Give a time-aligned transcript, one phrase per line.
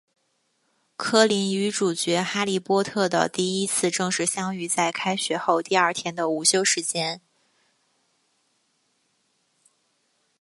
[0.97, 7.21] 柯林与主角哈利波特的第一次正式相遇在开学后第二天的午休时间。